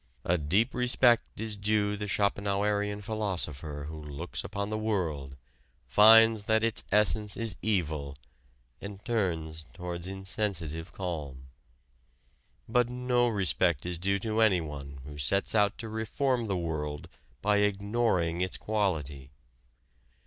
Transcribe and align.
A 0.25 0.35
deep 0.35 0.73
respect 0.73 1.21
is 1.39 1.55
due 1.55 1.95
the 1.95 2.07
Schopenhauerian 2.07 3.03
philosopher 3.03 3.85
who 3.87 4.01
looks 4.01 4.43
upon 4.43 4.71
the 4.71 4.77
world, 4.79 5.35
finds 5.85 6.45
that 6.45 6.63
its 6.63 6.83
essence 6.91 7.37
is 7.37 7.55
evil, 7.61 8.15
and 8.81 9.05
turns 9.05 9.67
towards 9.73 10.07
insensitive 10.07 10.91
calm. 10.91 11.49
But 12.67 12.89
no 12.89 13.27
respect 13.27 13.85
is 13.85 13.99
due 13.99 14.17
to 14.17 14.41
anyone 14.41 15.01
who 15.05 15.19
sets 15.19 15.53
out 15.53 15.77
to 15.77 15.87
reform 15.87 16.47
the 16.47 16.57
world 16.57 17.07
by 17.43 17.57
ignoring 17.57 18.41
its 18.41 18.57
quality. 18.57 19.29